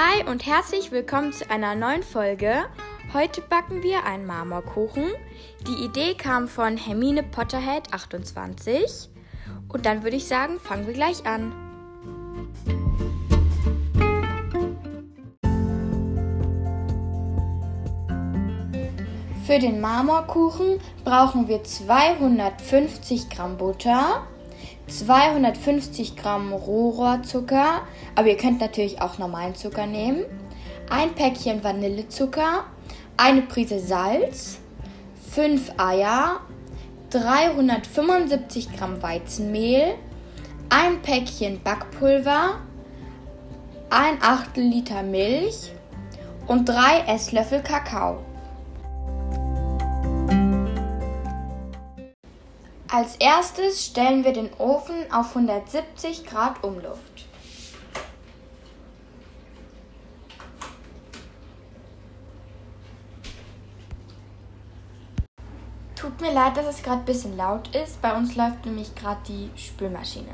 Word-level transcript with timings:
Hi 0.00 0.22
und 0.30 0.46
herzlich 0.46 0.92
willkommen 0.92 1.32
zu 1.32 1.50
einer 1.50 1.74
neuen 1.74 2.04
Folge. 2.04 2.66
Heute 3.12 3.40
backen 3.40 3.82
wir 3.82 4.04
einen 4.04 4.26
Marmorkuchen. 4.26 5.08
Die 5.66 5.84
Idee 5.84 6.14
kam 6.14 6.46
von 6.46 6.76
Hermine 6.76 7.24
Potterhead 7.24 7.92
28. 7.92 9.08
Und 9.66 9.86
dann 9.86 10.04
würde 10.04 10.16
ich 10.16 10.28
sagen, 10.28 10.60
fangen 10.60 10.86
wir 10.86 10.94
gleich 10.94 11.26
an. 11.26 11.52
Für 19.44 19.58
den 19.58 19.80
Marmorkuchen 19.80 20.78
brauchen 21.04 21.48
wir 21.48 21.64
250 21.64 23.30
Gramm 23.30 23.56
Butter, 23.56 24.28
250 24.88 26.16
Gramm 26.16 26.52
Rohrzucker, 26.52 27.82
aber 28.14 28.28
ihr 28.28 28.36
könnt 28.36 28.60
natürlich 28.60 29.00
auch 29.00 29.18
normalen 29.18 29.54
Zucker 29.54 29.86
nehmen, 29.86 30.24
ein 30.90 31.14
Päckchen 31.14 31.62
Vanillezucker, 31.62 32.64
eine 33.16 33.42
Prise 33.42 33.78
Salz, 33.78 34.58
5 35.30 35.72
Eier, 35.76 36.40
375 37.10 38.76
Gramm 38.76 39.02
Weizenmehl, 39.02 39.94
ein 40.70 41.00
Päckchen 41.02 41.62
Backpulver, 41.62 42.60
ein 43.90 44.18
Achtel 44.20 44.64
Liter 44.64 45.02
Milch 45.02 45.72
und 46.46 46.68
drei 46.68 47.04
Esslöffel 47.06 47.60
Kakao. 47.60 48.27
Als 52.90 53.16
erstes 53.16 53.84
stellen 53.84 54.24
wir 54.24 54.32
den 54.32 54.50
Ofen 54.54 55.12
auf 55.12 55.36
170 55.36 56.24
Grad 56.24 56.64
Umluft. 56.64 57.26
Tut 65.94 66.18
mir 66.22 66.32
leid, 66.32 66.56
dass 66.56 66.64
es 66.64 66.82
gerade 66.82 67.00
ein 67.00 67.04
bisschen 67.04 67.36
laut 67.36 67.74
ist. 67.74 68.00
Bei 68.00 68.16
uns 68.16 68.34
läuft 68.36 68.64
nämlich 68.64 68.94
gerade 68.94 69.20
die 69.28 69.50
Spülmaschine. 69.54 70.32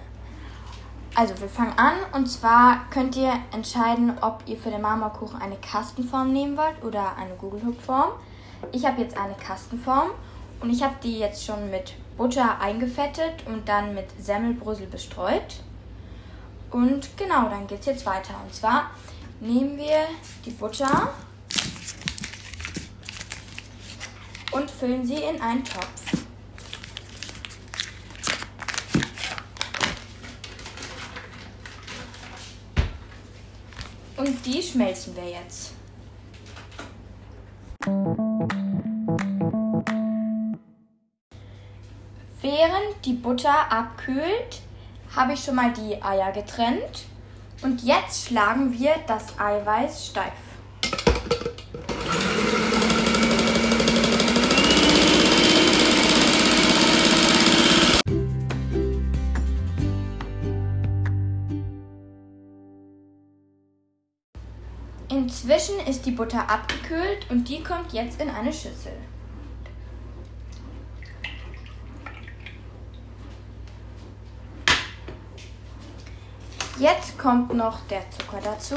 Also 1.16 1.40
wir 1.40 1.48
fangen 1.48 1.76
an 1.76 1.94
und 2.12 2.26
zwar 2.28 2.88
könnt 2.90 3.16
ihr 3.16 3.32
entscheiden, 3.52 4.16
ob 4.20 4.44
ihr 4.46 4.56
für 4.56 4.70
den 4.70 4.82
Marmorkuchen 4.82 5.42
eine 5.42 5.56
Kastenform 5.56 6.32
nehmen 6.32 6.56
wollt 6.56 6.84
oder 6.84 7.16
eine 7.16 7.34
Gugelhupfform. 7.34 8.12
Ich 8.70 8.86
habe 8.86 9.02
jetzt 9.02 9.16
eine 9.16 9.34
Kastenform 9.34 10.10
und 10.60 10.70
ich 10.70 10.84
habe 10.84 10.94
die 11.02 11.18
jetzt 11.18 11.44
schon 11.44 11.70
mit 11.70 11.94
Butter 12.16 12.60
eingefettet 12.60 13.46
und 13.46 13.68
dann 13.68 13.94
mit 13.94 14.06
Semmelbrösel 14.20 14.86
bestreut. 14.86 15.62
Und 16.70 17.16
genau, 17.16 17.48
dann 17.48 17.66
geht 17.66 17.80
es 17.80 17.86
jetzt 17.86 18.06
weiter. 18.06 18.34
Und 18.44 18.54
zwar 18.54 18.90
nehmen 19.40 19.76
wir 19.76 20.06
die 20.44 20.50
Butter 20.50 21.12
und 24.52 24.70
füllen 24.70 25.04
sie 25.04 25.16
in 25.16 25.40
einen 25.40 25.64
Topf. 25.64 26.24
Und 34.16 34.46
die 34.46 34.62
schmelzen 34.62 35.14
wir 35.16 35.28
jetzt. 35.28 35.73
Während 42.44 43.06
die 43.06 43.14
Butter 43.14 43.72
abkühlt, 43.72 44.60
habe 45.16 45.32
ich 45.32 45.42
schon 45.42 45.54
mal 45.54 45.72
die 45.72 46.02
Eier 46.02 46.30
getrennt. 46.30 47.06
Und 47.62 47.82
jetzt 47.82 48.26
schlagen 48.26 48.70
wir 48.78 48.96
das 49.06 49.38
Eiweiß 49.38 50.08
steif. 50.08 50.34
Inzwischen 65.08 65.80
ist 65.88 66.04
die 66.04 66.10
Butter 66.10 66.50
abgekühlt 66.50 67.30
und 67.30 67.48
die 67.48 67.62
kommt 67.62 67.94
jetzt 67.94 68.20
in 68.20 68.28
eine 68.28 68.52
Schüssel. 68.52 68.92
Jetzt 76.76 77.16
kommt 77.16 77.54
noch 77.54 77.86
der 77.86 78.02
Zucker 78.10 78.40
dazu. 78.42 78.74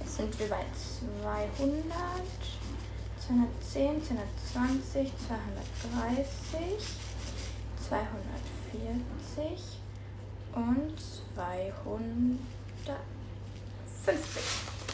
Jetzt 0.00 0.16
sind 0.16 0.36
wir 0.40 0.48
bei 0.48 0.64
200, 1.22 1.84
210, 3.24 4.02
220, 4.02 5.12
230, 5.28 6.26
240 7.88 9.78
und 10.56 10.98
250. 14.04 14.85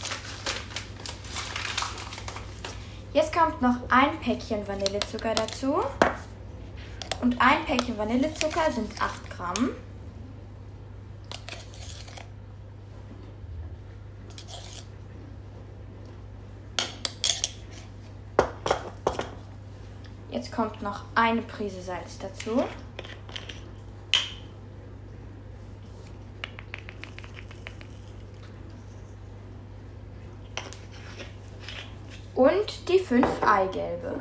Jetzt 3.15 3.31
kommt 3.31 3.61
noch 3.61 3.77
ein 3.91 4.19
Päckchen 4.21 4.67
Vanillezucker 4.67 5.34
dazu. 5.34 5.83
Und 7.21 7.39
ein 7.39 7.65
Päckchen 7.67 7.99
Vanillezucker 7.99 8.73
sind 8.73 8.91
8 9.00 9.31
Gramm. 9.31 9.71
Jetzt 20.31 20.50
kommt 20.50 20.81
noch 20.81 21.05
eine 21.15 21.43
Prise 21.43 21.83
Salz 21.83 22.19
dazu. 22.19 22.65
Und 32.34 32.88
die 32.88 32.98
fünf 32.98 33.28
Eigelbe. 33.43 34.20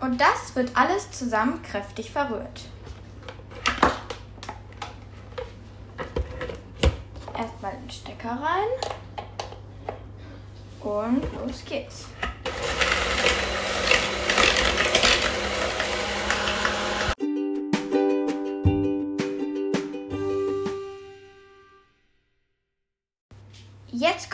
Und 0.00 0.20
das 0.20 0.54
wird 0.54 0.70
alles 0.76 1.10
zusammen 1.10 1.62
kräftig 1.62 2.10
verrührt. 2.10 2.68
Erstmal 7.36 7.72
den 7.72 7.90
Stecker 7.90 8.30
rein. 8.30 8.68
Und 10.80 11.22
los 11.46 11.64
geht's. 11.64 12.06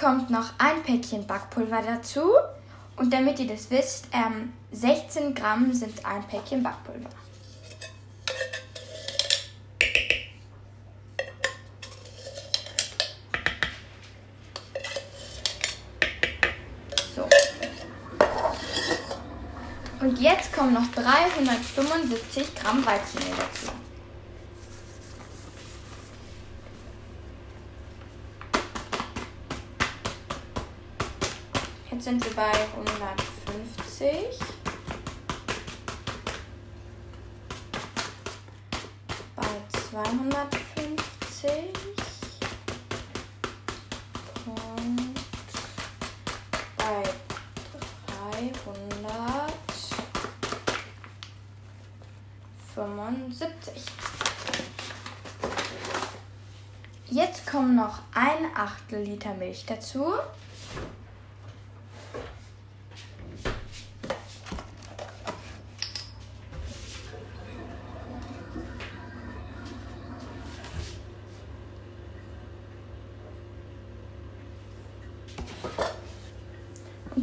Kommt 0.01 0.31
noch 0.31 0.53
ein 0.59 0.83
Päckchen 0.83 1.27
Backpulver 1.27 1.83
dazu. 1.83 2.23
Und 2.97 3.13
damit 3.13 3.39
ihr 3.39 3.47
das 3.47 3.71
wisst, 3.71 4.09
ähm, 4.13 4.53
16 4.73 5.35
Gramm 5.35 5.73
sind 5.73 6.05
ein 6.05 6.27
Päckchen 6.27 6.63
Backpulver. 6.63 7.09
So. 17.15 17.29
Und 20.01 20.19
jetzt 20.19 20.53
kommen 20.53 20.75
noch 20.75 20.91
375 20.93 22.55
Gramm 22.55 22.85
Weizenmehl 22.85 23.35
dazu. 23.37 23.73
Jetzt 32.01 32.09
sind 32.09 32.25
wir 32.25 32.35
bei 32.35 32.51
150. 32.51 34.39
Bei 39.37 39.45
250. 39.91 41.51
Und 44.47 45.15
bei 46.79 47.03
375. 52.75 53.85
Jetzt 57.11 57.47
kommen 57.47 57.77
noch 57.77 57.99
ein 58.15 58.47
Achtel 58.57 59.03
Liter 59.03 59.35
Milch 59.35 59.67
dazu. 59.67 60.15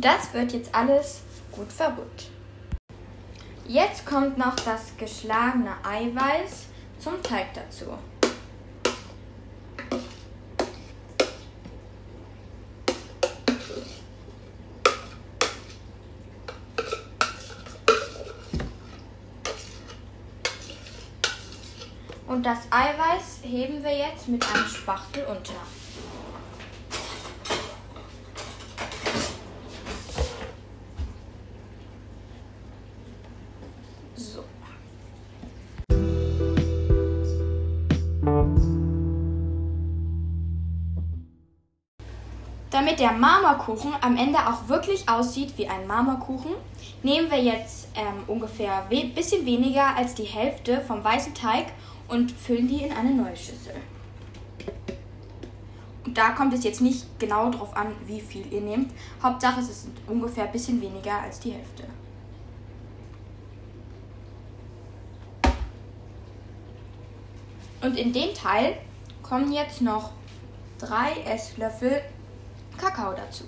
Das 0.07 0.33
wird 0.33 0.53
jetzt 0.53 0.73
alles 0.73 1.19
gut 1.51 1.69
verrührt. 1.69 2.29
Jetzt 3.67 4.05
kommt 4.05 4.37
noch 4.37 4.55
das 4.55 4.95
geschlagene 4.97 5.73
Eiweiß 5.83 6.67
zum 6.97 7.21
Teig 7.21 7.53
dazu. 7.53 7.87
Und 22.27 22.45
das 22.45 22.59
Eiweiß 22.69 23.39
heben 23.43 23.83
wir 23.83 23.97
jetzt 23.97 24.29
mit 24.29 24.45
einem 24.53 24.67
Spachtel 24.67 25.25
unter. 25.25 25.86
Damit 42.69 42.99
der 42.99 43.13
Marmorkuchen 43.13 43.93
am 44.01 44.17
Ende 44.17 44.39
auch 44.39 44.67
wirklich 44.67 45.07
aussieht 45.07 45.57
wie 45.57 45.69
ein 45.69 45.87
Marmorkuchen, 45.87 46.51
nehmen 47.01 47.31
wir 47.31 47.41
jetzt 47.41 47.87
ähm, 47.95 48.23
ungefähr 48.27 48.85
ein 48.89 49.13
bisschen 49.13 49.45
weniger 49.45 49.95
als 49.95 50.15
die 50.15 50.23
Hälfte 50.23 50.81
vom 50.81 51.01
weißen 51.01 51.33
Teig 51.33 51.67
und 52.09 52.31
füllen 52.31 52.67
die 52.67 52.83
in 52.83 52.91
eine 52.91 53.11
neue 53.11 53.37
Schüssel. 53.37 53.75
Und 56.05 56.17
da 56.17 56.31
kommt 56.31 56.53
es 56.53 56.63
jetzt 56.63 56.81
nicht 56.81 57.19
genau 57.19 57.49
darauf 57.49 57.75
an, 57.75 57.87
wie 58.05 58.19
viel 58.19 58.45
ihr 58.51 58.61
nehmt. 58.61 58.91
Hauptsache 59.23 59.61
es 59.61 59.69
ist 59.69 59.87
ungefähr 60.07 60.45
ein 60.45 60.51
bisschen 60.51 60.81
weniger 60.81 61.21
als 61.21 61.39
die 61.39 61.51
Hälfte. 61.51 61.85
Und 67.81 67.97
in 67.97 68.11
den 68.11 68.33
Teil 68.33 68.77
kommen 69.21 69.53
jetzt 69.53 69.81
noch 69.81 70.11
drei 70.79 71.11
Esslöffel 71.25 72.01
Kakao 72.77 73.13
dazu. 73.13 73.45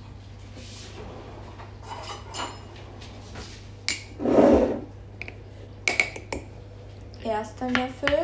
Erster 7.23 7.69
Löffel, 7.69 8.23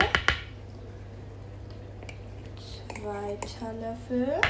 zweiter 2.88 3.74
Löffel 3.74 4.42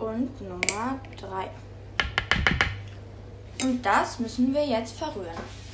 und 0.00 0.40
Nummer 0.40 0.98
drei. 1.20 1.50
Und 3.62 3.84
das 3.84 4.18
müssen 4.20 4.54
wir 4.54 4.64
jetzt 4.64 4.96
verrühren. 4.96 5.67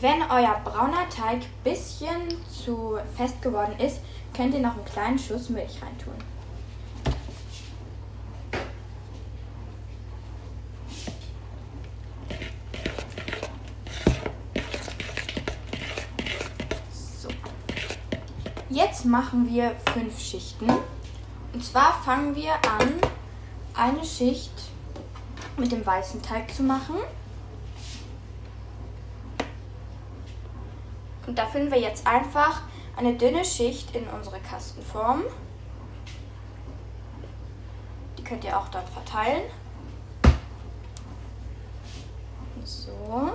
Wenn 0.00 0.22
euer 0.30 0.60
brauner 0.62 1.08
Teig 1.08 1.40
ein 1.40 1.46
bisschen 1.64 2.28
zu 2.48 2.98
fest 3.16 3.42
geworden 3.42 3.74
ist, 3.80 3.98
könnt 4.32 4.54
ihr 4.54 4.60
noch 4.60 4.76
einen 4.76 4.84
kleinen 4.84 5.18
Schuss 5.18 5.48
Milch 5.48 5.82
reintun. 5.82 6.14
So. 16.92 17.28
Jetzt 18.70 19.04
machen 19.04 19.48
wir 19.52 19.74
fünf 19.92 20.16
Schichten. 20.20 20.70
Und 21.52 21.64
zwar 21.64 22.00
fangen 22.04 22.36
wir 22.36 22.52
an, 22.52 22.94
eine 23.74 24.04
Schicht 24.04 24.52
mit 25.56 25.72
dem 25.72 25.84
weißen 25.84 26.22
Teig 26.22 26.54
zu 26.54 26.62
machen. 26.62 26.94
Und 31.28 31.36
da 31.36 31.44
füllen 31.44 31.70
wir 31.70 31.78
jetzt 31.78 32.06
einfach 32.06 32.62
eine 32.96 33.12
dünne 33.12 33.44
Schicht 33.44 33.94
in 33.94 34.08
unsere 34.08 34.40
Kastenform. 34.40 35.24
Die 38.16 38.24
könnt 38.24 38.44
ihr 38.44 38.58
auch 38.58 38.68
dann 38.68 38.86
verteilen. 38.86 39.42
So. 42.64 43.32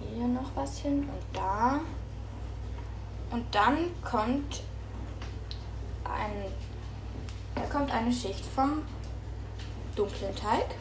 Hier 0.00 0.26
noch 0.28 0.50
was 0.54 0.78
hin 0.78 1.00
und 1.10 1.36
da. 1.36 1.80
Und 3.30 3.54
dann 3.54 3.90
kommt 4.02 4.62
ein, 6.04 6.52
da 7.54 7.60
kommt 7.70 7.92
eine 7.92 8.10
Schicht 8.10 8.46
vom 8.46 8.80
dunklen 9.94 10.34
Teig. 10.34 10.74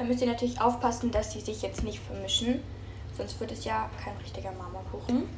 Da 0.00 0.06
müsst 0.06 0.22
ihr 0.22 0.28
natürlich 0.28 0.58
aufpassen, 0.58 1.10
dass 1.10 1.28
die 1.28 1.40
sich 1.40 1.60
jetzt 1.60 1.84
nicht 1.84 2.00
vermischen. 2.00 2.62
Sonst 3.14 3.38
wird 3.38 3.52
es 3.52 3.66
ja 3.66 3.90
kein 4.02 4.16
richtiger 4.16 4.50
Marmorkuchen. 4.52 5.28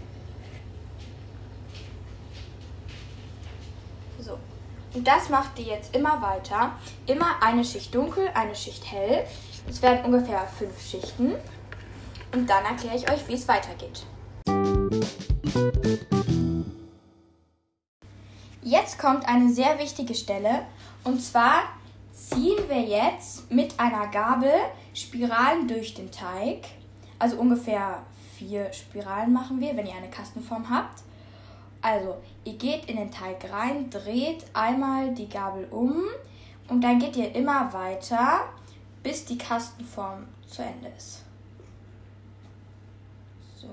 So. 4.20 4.38
Und 4.94 5.05
das 5.05 5.31
macht 5.31 5.59
ihr 5.59 5.64
jetzt 5.64 5.97
immer 5.97 6.23
weiter. 6.23 6.76
Immer 7.06 7.43
eine 7.43 7.64
Schicht 7.64 7.93
dunkel, 7.93 8.29
eine 8.35 8.55
Schicht 8.55 8.88
hell. 8.88 9.26
Es 9.69 9.82
werden 9.82 10.05
ungefähr 10.05 10.47
fünf 10.47 10.81
Schichten. 10.81 11.35
Und 12.32 12.49
dann 12.49 12.64
erkläre 12.64 12.94
ich 12.94 13.11
euch, 13.11 13.26
wie 13.26 13.35
es 13.35 13.49
weitergeht. 13.49 14.06
Jetzt 18.62 18.97
kommt 19.00 19.26
eine 19.26 19.52
sehr 19.52 19.81
wichtige 19.81 20.14
Stelle. 20.14 20.66
Und 21.02 21.21
zwar 21.21 21.64
ziehen 22.12 22.59
wir 22.69 22.81
jetzt 22.81 23.50
mit 23.50 23.78
einer 23.78 24.09
Gabel 24.09 24.52
Spiralen 24.95 25.66
durch 25.66 25.95
den 25.95 26.11
Teig. 26.11 26.66
Also 27.19 27.37
ungefähr 27.37 28.02
vier 28.37 28.73
Spiralen 28.73 29.33
machen 29.33 29.61
wir, 29.61 29.76
wenn 29.76 29.87
ihr 29.87 29.95
eine 29.95 30.11
Kastenform 30.11 30.69
habt. 30.69 31.02
Also, 31.81 32.16
ihr 32.45 32.54
geht 32.54 32.85
in 32.87 32.97
den 32.97 33.11
Teig 33.11 33.50
rein, 33.50 33.90
dreht 33.90 34.45
einmal 34.52 35.12
die 35.14 35.28
Gabel 35.28 35.66
um 35.71 36.04
und 36.69 36.81
dann 36.81 37.00
geht 37.00 37.16
ihr 37.16 37.35
immer 37.35 37.73
weiter, 37.73 38.40
bis 39.02 39.25
die 39.25 39.37
Kastenform 39.37 40.26
zu 40.47 40.62
Ende 40.62 40.88
ist. 40.97 41.25
So. 43.57 43.69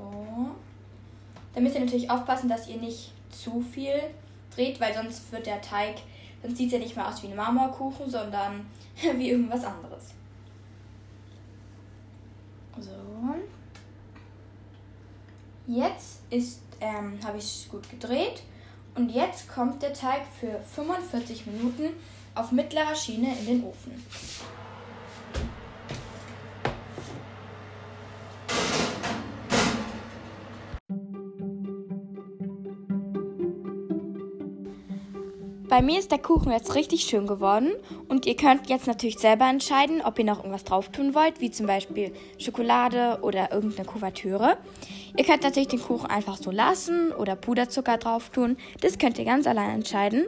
Da 1.54 1.62
müsst 1.62 1.76
ihr 1.76 1.82
natürlich 1.82 2.10
aufpassen, 2.10 2.50
dass 2.50 2.68
ihr 2.68 2.78
nicht 2.78 3.12
zu 3.30 3.62
viel 3.62 3.94
dreht, 4.56 4.80
weil 4.80 4.94
sonst 4.94 5.32
wird 5.32 5.46
der 5.46 5.62
Teig 5.62 5.96
dann 6.42 6.56
sieht 6.56 6.68
es 6.68 6.74
ja 6.74 6.80
nicht 6.80 6.96
mehr 6.96 7.08
aus 7.08 7.22
wie 7.24 7.28
ein 7.28 7.36
Marmorkuchen, 7.36 8.10
sondern 8.10 8.66
wie 9.16 9.30
irgendwas 9.30 9.64
anderes. 9.64 10.14
So. 12.80 12.92
Jetzt 15.68 16.22
ähm, 16.82 17.20
habe 17.24 17.38
ich 17.38 17.44
es 17.44 17.70
gut 17.70 17.90
gedreht. 17.90 18.44
Und 18.96 19.10
jetzt 19.12 19.48
kommt 19.48 19.82
der 19.84 19.94
Teig 19.94 20.24
für 20.40 20.60
45 20.60 21.46
Minuten 21.46 21.90
auf 22.36 22.52
mittlerer 22.52 22.96
Schiene 22.96 23.38
in 23.40 23.46
den 23.46 23.64
Ofen. 23.64 23.92
Bei 35.70 35.84
mir 35.84 36.00
ist 36.00 36.12
der 36.12 36.18
Kuchen 36.18 36.52
jetzt 36.52 36.74
richtig 36.74 37.04
schön 37.04 37.28
geworden 37.28 37.70
und 38.08 38.26
ihr 38.26 38.36
könnt 38.36 38.72
jetzt 38.72 38.88
natürlich 38.88 39.20
selber 39.20 39.48
entscheiden, 39.48 40.02
ob 40.04 40.18
ihr 40.18 40.26
noch 40.26 40.40
irgendwas 40.40 40.64
drauf 40.64 40.90
tun 40.90 41.14
wollt, 41.14 41.42
wie 41.42 41.52
zum 41.52 41.68
Beispiel 41.68 42.12
Schokolade 42.40 43.20
oder 43.22 43.52
irgendeine 43.52 43.88
Kuvertüre. 43.88 44.58
Ihr 45.16 45.24
könnt 45.24 45.44
natürlich 45.44 45.68
den 45.68 45.80
Kuchen 45.82 46.10
einfach 46.10 46.38
so 46.38 46.50
lassen 46.50 47.12
oder 47.12 47.36
Puderzucker 47.36 47.98
drauf 47.98 48.30
tun. 48.32 48.58
Das 48.82 48.98
könnt 48.98 49.20
ihr 49.20 49.26
ganz 49.26 49.46
allein 49.46 49.70
entscheiden. 49.70 50.26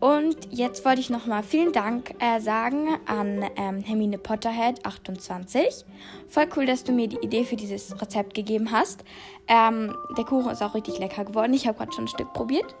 Und 0.00 0.36
jetzt 0.50 0.84
wollte 0.84 1.00
ich 1.00 1.08
nochmal 1.08 1.42
vielen 1.42 1.72
Dank 1.72 2.14
äh, 2.18 2.38
sagen 2.38 2.88
an 3.06 3.46
ähm, 3.56 3.80
Hermine 3.80 4.18
Potterhead 4.18 4.84
28. 4.84 5.86
Voll 6.28 6.46
cool, 6.56 6.66
dass 6.66 6.84
du 6.84 6.92
mir 6.92 7.08
die 7.08 7.18
Idee 7.22 7.44
für 7.44 7.56
dieses 7.56 7.98
Rezept 8.00 8.34
gegeben 8.34 8.70
hast. 8.70 9.02
Ähm, 9.48 9.96
der 10.16 10.24
Kuchen 10.24 10.50
ist 10.50 10.62
auch 10.62 10.74
richtig 10.74 10.98
lecker 10.98 11.24
geworden. 11.24 11.54
Ich 11.54 11.66
habe 11.66 11.78
gerade 11.78 11.92
schon 11.92 12.04
ein 12.04 12.08
Stück 12.08 12.34
probiert. 12.34 12.76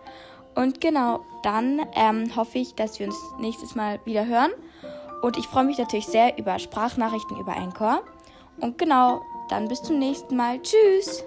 Und 0.58 0.80
genau, 0.80 1.24
dann 1.44 1.86
ähm, 1.94 2.34
hoffe 2.34 2.58
ich, 2.58 2.74
dass 2.74 2.98
wir 2.98 3.06
uns 3.06 3.16
nächstes 3.38 3.76
Mal 3.76 4.00
wieder 4.04 4.26
hören. 4.26 4.50
Und 5.22 5.36
ich 5.36 5.46
freue 5.46 5.62
mich 5.62 5.78
natürlich 5.78 6.08
sehr 6.08 6.36
über 6.36 6.58
Sprachnachrichten 6.58 7.38
über 7.38 7.56
Anchor. 7.56 8.02
Und 8.60 8.76
genau, 8.76 9.22
dann 9.48 9.68
bis 9.68 9.84
zum 9.84 10.00
nächsten 10.00 10.34
Mal. 10.34 10.60
Tschüss! 10.60 11.22